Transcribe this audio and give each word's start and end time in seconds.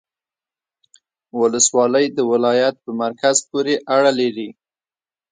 ولسوالۍ 1.39 2.05
د 2.17 2.19
ولایت 2.31 2.75
په 2.85 2.91
مرکز 3.01 3.35
پوري 3.49 3.75
اړه 3.95 4.11
لري 4.19 4.49